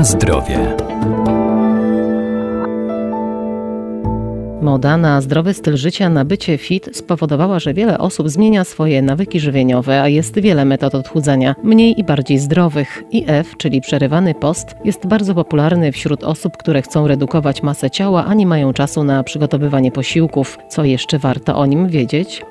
Na 0.00 0.04
zdrowie. 0.04 0.76
Moda 4.62 4.96
na 4.96 5.20
zdrowy 5.20 5.54
styl 5.54 5.76
życia, 5.76 6.08
na 6.08 6.24
bycie 6.24 6.58
fit 6.58 6.88
spowodowała, 6.92 7.58
że 7.58 7.74
wiele 7.74 7.98
osób 7.98 8.28
zmienia 8.28 8.64
swoje 8.64 9.02
nawyki 9.02 9.40
żywieniowe, 9.40 10.02
a 10.02 10.08
jest 10.08 10.38
wiele 10.38 10.64
metod 10.64 10.94
odchudzania, 10.94 11.54
mniej 11.62 12.00
i 12.00 12.04
bardziej 12.04 12.38
zdrowych. 12.38 13.02
IF, 13.10 13.56
czyli 13.58 13.80
przerywany 13.80 14.34
post, 14.34 14.74
jest 14.84 15.06
bardzo 15.06 15.34
popularny 15.34 15.92
wśród 15.92 16.24
osób, 16.24 16.56
które 16.56 16.82
chcą 16.82 17.08
redukować 17.08 17.62
masę 17.62 17.90
ciała, 17.90 18.24
a 18.24 18.34
nie 18.34 18.46
mają 18.46 18.72
czasu 18.72 19.04
na 19.04 19.22
przygotowywanie 19.22 19.92
posiłków. 19.92 20.58
Co 20.68 20.84
jeszcze 20.84 21.18
warto 21.18 21.56
o 21.56 21.66
nim 21.66 21.88
wiedzieć? 21.88 22.42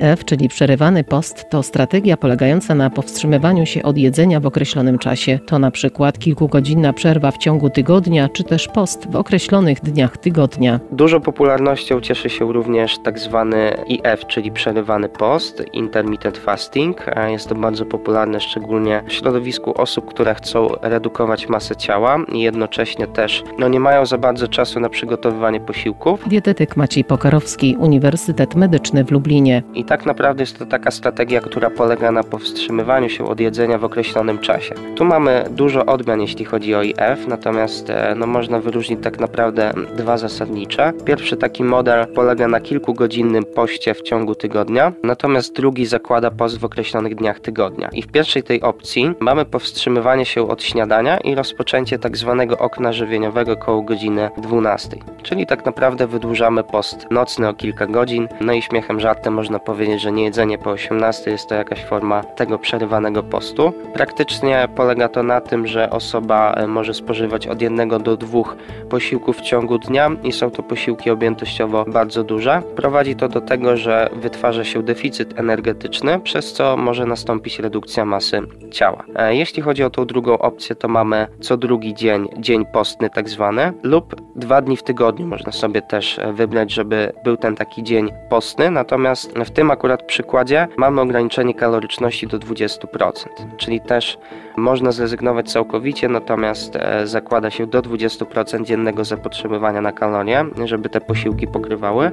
IF, 0.00 0.24
czyli 0.24 0.48
przerywany 0.48 1.04
post, 1.04 1.50
to 1.50 1.62
strategia 1.62 2.16
polegająca 2.16 2.74
na 2.74 2.90
powstrzymywaniu 2.90 3.66
się 3.66 3.82
od 3.82 3.98
jedzenia 3.98 4.40
w 4.40 4.46
określonym 4.46 4.98
czasie. 4.98 5.38
To 5.46 5.58
na 5.58 5.70
przykład 5.70 6.18
kilkugodzinna 6.18 6.92
przerwa 6.92 7.30
w 7.30 7.38
ciągu 7.38 7.70
tygodnia, 7.70 8.28
czy 8.28 8.44
też 8.44 8.68
post 8.68 9.10
w 9.10 9.16
określonych 9.16 9.80
dniach 9.80 10.16
tygodnia. 10.16 10.80
Dużą 10.92 11.20
popularnością 11.20 12.00
cieszy 12.00 12.30
się 12.30 12.52
również 12.52 12.98
tak 12.98 13.18
zwany 13.18 13.76
IF, 13.86 14.26
czyli 14.26 14.52
przerywany 14.52 15.08
post, 15.08 15.64
intermittent 15.72 16.38
fasting. 16.38 17.06
Jest 17.28 17.48
to 17.48 17.54
bardzo 17.54 17.86
popularne 17.86 18.40
szczególnie 18.40 19.02
w 19.08 19.12
środowisku 19.12 19.80
osób, 19.80 20.06
które 20.06 20.34
chcą 20.34 20.68
redukować 20.82 21.48
masę 21.48 21.76
ciała 21.76 22.18
i 22.32 22.40
jednocześnie 22.40 23.06
też 23.06 23.44
no, 23.58 23.68
nie 23.68 23.80
mają 23.80 24.06
za 24.06 24.18
bardzo 24.18 24.48
czasu 24.48 24.80
na 24.80 24.88
przygotowywanie 24.88 25.60
posiłków. 25.60 26.28
Dietetyk 26.28 26.76
Maciej 26.76 27.04
Pokarowski, 27.04 27.76
Uniwersytet 27.78 28.54
Medyczny 28.54 29.04
w 29.04 29.10
Lublinie. 29.10 29.62
I 29.74 29.83
tak 29.86 30.06
naprawdę 30.06 30.42
jest 30.42 30.58
to 30.58 30.66
taka 30.66 30.90
strategia, 30.90 31.40
która 31.40 31.70
polega 31.70 32.12
na 32.12 32.22
powstrzymywaniu 32.22 33.08
się 33.08 33.24
od 33.24 33.40
jedzenia 33.40 33.78
w 33.78 33.84
określonym 33.84 34.38
czasie. 34.38 34.74
Tu 34.96 35.04
mamy 35.04 35.44
dużo 35.50 35.86
odmian, 35.86 36.20
jeśli 36.20 36.44
chodzi 36.44 36.74
o 36.74 36.82
IF, 36.82 37.26
natomiast 37.28 37.90
e, 37.90 38.14
no, 38.16 38.26
można 38.26 38.60
wyróżnić 38.60 39.00
tak 39.02 39.20
naprawdę 39.20 39.72
dwa 39.96 40.18
zasadnicze. 40.18 40.92
Pierwszy 41.04 41.36
taki 41.36 41.64
model 41.64 42.06
polega 42.14 42.48
na 42.48 42.60
kilkugodzinnym 42.60 43.44
poście 43.44 43.94
w 43.94 44.02
ciągu 44.02 44.34
tygodnia, 44.34 44.92
natomiast 45.02 45.56
drugi 45.56 45.86
zakłada 45.86 46.30
post 46.30 46.58
w 46.58 46.64
określonych 46.64 47.14
dniach 47.14 47.40
tygodnia. 47.40 47.88
I 47.92 48.02
w 48.02 48.06
pierwszej 48.06 48.42
tej 48.42 48.62
opcji 48.62 49.14
mamy 49.20 49.44
powstrzymywanie 49.44 50.24
się 50.24 50.48
od 50.48 50.62
śniadania 50.62 51.18
i 51.18 51.34
rozpoczęcie 51.34 51.98
tak 51.98 52.16
zwanego 52.16 52.58
okna 52.58 52.92
żywieniowego 52.92 53.56
koło 53.56 53.82
godziny 53.82 54.30
12. 54.38 54.96
Czyli 55.22 55.46
tak 55.46 55.66
naprawdę 55.66 56.06
wydłużamy 56.06 56.64
post 56.64 57.06
nocny 57.10 57.48
o 57.48 57.54
kilka 57.54 57.86
godzin. 57.86 58.28
No 58.40 58.52
i 58.52 58.62
śmiechem 58.62 59.00
żartem 59.00 59.34
można 59.34 59.58
powiedzieć, 59.58 59.73
że 59.96 60.12
niejedzenie 60.12 60.58
po 60.58 60.70
18 60.70 61.30
jest 61.30 61.48
to 61.48 61.54
jakaś 61.54 61.84
forma 61.84 62.22
tego 62.22 62.58
przerywanego 62.58 63.22
postu. 63.22 63.72
Praktycznie 63.94 64.68
polega 64.76 65.08
to 65.08 65.22
na 65.22 65.40
tym, 65.40 65.66
że 65.66 65.90
osoba 65.90 66.52
e, 66.52 66.66
może 66.66 66.94
spożywać 66.94 67.46
od 67.46 67.62
jednego 67.62 67.98
do 67.98 68.16
dwóch 68.16 68.56
posiłków 68.90 69.38
w 69.38 69.40
ciągu 69.40 69.78
dnia 69.78 70.10
i 70.22 70.32
są 70.32 70.50
to 70.50 70.62
posiłki 70.62 71.10
objętościowo 71.10 71.84
bardzo 71.84 72.24
duże. 72.24 72.62
Prowadzi 72.76 73.16
to 73.16 73.28
do 73.28 73.40
tego, 73.40 73.76
że 73.76 74.10
wytwarza 74.16 74.64
się 74.64 74.82
deficyt 74.82 75.38
energetyczny, 75.38 76.20
przez 76.20 76.52
co 76.52 76.76
może 76.76 77.06
nastąpić 77.06 77.58
redukcja 77.58 78.04
masy 78.04 78.42
ciała. 78.70 79.04
E, 79.16 79.36
jeśli 79.36 79.62
chodzi 79.62 79.84
o 79.84 79.90
tą 79.90 80.06
drugą 80.06 80.38
opcję, 80.38 80.76
to 80.76 80.88
mamy 80.88 81.26
co 81.40 81.56
drugi 81.56 81.94
dzień, 81.94 82.28
dzień 82.38 82.66
postny 82.66 83.10
tak 83.10 83.28
zwany, 83.28 83.72
lub 83.82 84.14
dwa 84.36 84.62
dni 84.62 84.76
w 84.76 84.82
tygodniu 84.82 85.26
można 85.26 85.52
sobie 85.52 85.82
też 85.82 86.18
e, 86.18 86.32
wybrać, 86.32 86.72
żeby 86.72 87.12
był 87.24 87.36
ten 87.36 87.56
taki 87.56 87.82
dzień 87.82 88.10
postny, 88.28 88.70
natomiast 88.70 89.32
w 89.38 89.50
tym 89.50 89.63
akurat 89.70 90.02
przykładzie 90.02 90.68
mamy 90.76 91.00
ograniczenie 91.00 91.54
kaloryczności 91.54 92.26
do 92.26 92.38
20%, 92.38 93.12
czyli 93.56 93.80
też 93.80 94.18
można 94.56 94.92
zrezygnować 94.92 95.52
całkowicie, 95.52 96.08
natomiast 96.08 96.76
e, 96.76 97.06
zakłada 97.06 97.50
się 97.50 97.66
do 97.66 97.82
20% 97.82 98.64
dziennego 98.64 99.04
zapotrzebowania 99.04 99.80
na 99.80 99.92
kalorie, 99.92 100.44
żeby 100.64 100.88
te 100.88 101.00
posiłki 101.00 101.46
pokrywały. 101.46 102.12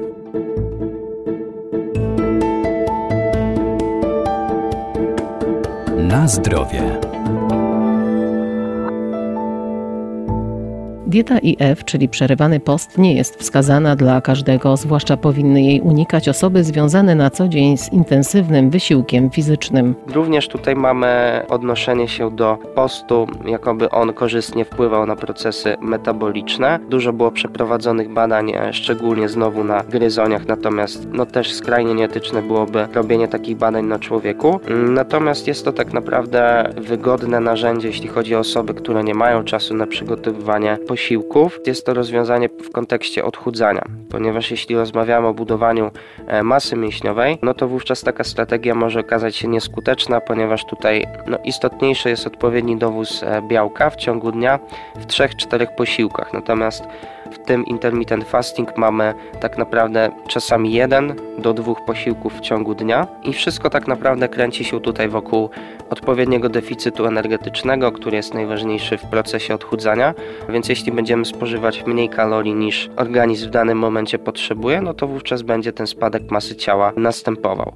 Na 5.98 6.28
zdrowie. 6.28 7.11
Dieta 11.12 11.40
IF, 11.40 11.86
czyli 11.86 12.10
przerywany 12.10 12.60
post, 12.60 12.98
nie 12.98 13.16
jest 13.16 13.36
wskazana 13.36 13.96
dla 13.96 14.22
każdego, 14.22 14.78
zwłaszcza 14.78 15.18
powinny 15.18 15.62
jej 15.62 15.82
unikać 15.82 16.30
osoby 16.30 16.64
związane 16.64 17.16
na 17.16 17.30
co 17.30 17.48
dzień 17.48 17.78
z 17.78 17.94
intensywnym 17.94 18.70
wysiłkiem 18.70 19.30
fizycznym. 19.30 19.96
Również 20.08 20.48
tutaj 20.48 20.76
mamy 20.76 21.42
odnoszenie 21.50 22.08
się 22.08 22.32
do 22.36 22.58
postu, 22.76 23.28
jakoby 23.46 23.90
on 23.90 24.14
korzystnie 24.14 24.66
wpływał 24.66 25.06
na 25.06 25.16
procesy 25.16 25.78
metaboliczne. 25.82 26.80
Dużo 26.90 27.14
było 27.14 27.32
przeprowadzonych 27.32 28.14
badań, 28.14 28.52
e, 28.52 28.74
szczególnie 28.74 29.30
znowu 29.30 29.64
na 29.64 29.84
gryzoniach, 29.84 30.48
natomiast 30.48 31.08
no 31.14 31.26
też 31.26 31.54
skrajnie 31.54 31.94
nieetyczne 31.94 32.42
byłoby 32.42 32.88
robienie 32.94 33.28
takich 33.28 33.58
badań 33.58 33.86
na 33.86 34.00
człowieku. 34.00 34.60
Natomiast 34.90 35.48
jest 35.48 35.66
to 35.66 35.72
tak 35.72 35.94
naprawdę 35.94 36.70
wygodne 36.78 37.40
narzędzie, 37.40 37.88
jeśli 37.88 38.08
chodzi 38.08 38.36
o 38.36 38.40
osoby, 38.40 38.74
które 38.74 39.04
nie 39.04 39.14
mają 39.14 39.44
czasu 39.44 39.74
na 39.74 39.88
przygotowywanie 39.88 40.78
posiłków 40.88 41.01
posiłków. 41.02 41.60
Jest 41.66 41.86
to 41.86 41.94
rozwiązanie 41.94 42.50
w 42.50 42.72
kontekście 42.72 43.26
odchudzania, 43.26 43.86
ponieważ 44.10 44.52
jeśli 44.52 44.76
rozmawiamy 44.76 45.28
o 45.28 45.34
budowaniu 45.34 45.92
e, 46.28 46.44
masy 46.44 46.76
mięśniowej, 46.76 47.38
no 47.42 47.54
to 47.54 47.68
wówczas 47.68 48.02
taka 48.02 48.24
strategia 48.24 48.76
może 48.76 49.00
okazać 49.00 49.36
się 49.36 49.48
nieskuteczna, 49.48 50.22
ponieważ 50.22 50.66
tutaj 50.66 51.08
no, 51.28 51.38
istotniejszy 51.44 52.10
jest 52.10 52.28
odpowiedni 52.28 52.78
dowóz 52.78 53.24
e, 53.24 53.42
białka 53.48 53.90
w 53.90 53.96
ciągu 53.96 54.32
dnia 54.32 54.60
w 54.96 55.06
3-4 55.06 55.68
posiłkach. 55.78 56.34
Natomiast 56.34 56.84
w 57.32 57.40
tym 57.40 57.66
intermittent 57.66 58.24
fasting 58.24 58.78
mamy 58.78 59.14
tak 59.40 59.58
naprawdę 59.58 60.12
czasami 60.28 60.74
jeden 60.74 61.16
do 61.38 61.54
dwóch 61.54 61.86
posiłków 61.86 62.34
w 62.38 62.40
ciągu 62.40 62.76
dnia 62.76 63.08
i 63.24 63.34
wszystko 63.34 63.70
tak 63.70 63.88
naprawdę 63.88 64.30
kręci 64.30 64.64
się 64.64 64.82
tutaj 64.82 65.10
wokół 65.10 65.50
odpowiedniego 65.90 66.50
deficytu 66.50 67.06
energetycznego, 67.06 67.92
który 67.92 68.18
jest 68.18 68.34
najważniejszy 68.34 68.98
w 68.98 69.06
procesie 69.06 69.56
odchudzania. 69.56 70.14
Więc 70.50 70.70
jeśli 70.70 70.92
będziemy 70.92 71.26
spożywać 71.26 71.86
mniej 71.86 72.10
kalorii 72.10 72.54
niż 72.54 72.90
organizm 72.96 73.48
w 73.48 73.52
danym 73.52 73.78
momencie 73.78 74.20
potrzebuje, 74.20 74.82
no 74.82 74.94
to 74.94 75.08
wówczas 75.08 75.42
będzie 75.42 75.74
ten 75.74 75.88
spadek 75.88 76.32
masy 76.32 76.56
ciała 76.56 76.94
następował. 76.96 77.74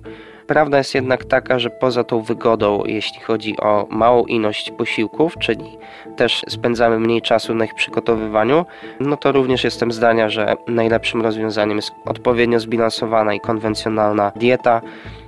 Prawda 0.47 0.77
jest 0.77 0.95
jednak 0.95 1.25
taka, 1.25 1.59
że 1.59 1.69
poza 1.69 2.03
tą 2.03 2.21
wygodą, 2.21 2.83
jeśli 2.85 3.21
chodzi 3.21 3.57
o 3.57 3.87
małą 3.89 4.25
ilość 4.25 4.71
posiłków, 4.71 5.37
czyli 5.39 5.77
też 6.15 6.41
spędzamy 6.49 6.99
mniej 6.99 7.21
czasu 7.21 7.55
na 7.55 7.65
ich 7.65 7.73
przygotowywaniu, 7.73 8.65
no 8.99 9.17
to 9.17 9.31
również 9.31 9.63
jestem 9.63 9.91
zdania, 9.91 10.29
że 10.29 10.55
najlepszym 10.67 11.21
rozwiązaniem 11.21 11.77
jest 11.77 11.91
odpowiednio 12.05 12.59
zbilansowana 12.59 13.33
i 13.33 13.39
konwencjonalna 13.39 14.31
dieta. 14.35 14.81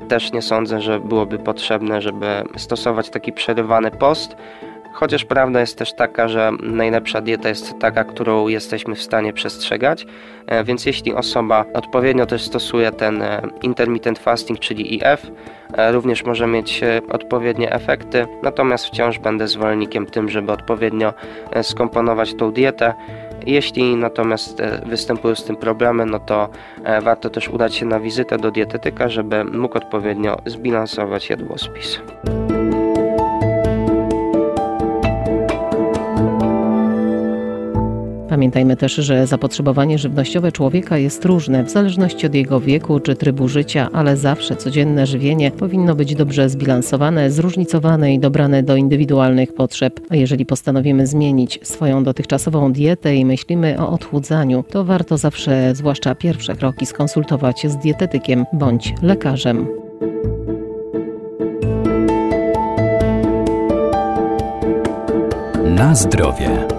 Też 0.07 0.33
nie 0.33 0.41
sądzę, 0.41 0.81
że 0.81 0.99
byłoby 0.99 1.39
potrzebne, 1.39 2.01
żeby 2.01 2.43
stosować 2.57 3.09
taki 3.09 3.33
przerywany 3.33 3.91
post. 3.91 4.35
Chociaż 4.99 5.25
prawda 5.25 5.59
jest 5.59 5.77
też 5.77 5.93
taka, 5.93 6.27
że 6.27 6.51
najlepsza 6.63 7.21
dieta 7.21 7.49
jest 7.49 7.79
taka, 7.79 8.03
którą 8.03 8.47
jesteśmy 8.47 8.95
w 8.95 9.01
stanie 9.01 9.33
przestrzegać, 9.33 10.05
e, 10.47 10.63
więc 10.63 10.85
jeśli 10.85 11.13
osoba 11.13 11.65
odpowiednio 11.73 12.25
też 12.25 12.43
stosuje 12.43 12.91
ten 12.91 13.21
e, 13.21 13.41
intermittent 13.61 14.19
fasting, 14.19 14.59
czyli 14.59 14.95
IF, 14.95 15.31
e, 15.73 15.91
również 15.91 16.23
może 16.23 16.47
mieć 16.47 16.81
odpowiednie 17.09 17.71
efekty, 17.71 18.27
natomiast 18.43 18.85
wciąż 18.85 19.19
będę 19.19 19.47
zwolennikiem 19.47 20.05
tym, 20.05 20.29
żeby 20.29 20.51
odpowiednio 20.51 21.13
skomponować 21.61 22.33
tą 22.33 22.51
dietę. 22.51 22.93
Jeśli 23.45 23.95
natomiast 23.95 24.61
występują 24.85 25.35
z 25.35 25.43
tym 25.43 25.55
problemy, 25.55 26.05
no 26.05 26.19
to 26.19 26.49
warto 27.01 27.29
też 27.29 27.49
udać 27.49 27.75
się 27.75 27.85
na 27.85 27.99
wizytę 27.99 28.37
do 28.37 28.51
dietetyka, 28.51 29.09
żeby 29.09 29.43
mógł 29.45 29.77
odpowiednio 29.77 30.37
zbilansować 30.45 31.29
jadłospis. 31.29 31.99
Pamiętajmy 38.37 38.75
też, 38.75 38.95
że 38.95 39.27
zapotrzebowanie 39.27 39.97
żywnościowe 39.97 40.51
człowieka 40.51 40.97
jest 40.97 41.25
różne 41.25 41.63
w 41.63 41.69
zależności 41.69 42.27
od 42.27 42.35
jego 42.35 42.59
wieku 42.59 42.99
czy 42.99 43.15
trybu 43.15 43.47
życia, 43.47 43.89
ale 43.93 44.17
zawsze 44.17 44.55
codzienne 44.55 45.07
żywienie 45.07 45.51
powinno 45.51 45.95
być 45.95 46.15
dobrze 46.15 46.49
zbilansowane, 46.49 47.31
zróżnicowane 47.31 48.13
i 48.13 48.19
dobrane 48.19 48.63
do 48.63 48.75
indywidualnych 48.75 49.53
potrzeb. 49.53 49.99
A 50.09 50.15
jeżeli 50.15 50.45
postanowimy 50.45 51.07
zmienić 51.07 51.59
swoją 51.63 52.03
dotychczasową 52.03 52.73
dietę 52.73 53.15
i 53.15 53.25
myślimy 53.25 53.79
o 53.79 53.89
odchudzaniu, 53.89 54.63
to 54.69 54.83
warto 54.83 55.17
zawsze, 55.17 55.75
zwłaszcza 55.75 56.15
pierwsze 56.15 56.55
kroki, 56.55 56.85
skonsultować 56.85 57.67
z 57.67 57.77
dietetykiem 57.77 58.45
bądź 58.53 58.93
lekarzem. 59.01 59.67
Na 65.75 65.95
zdrowie. 65.95 66.76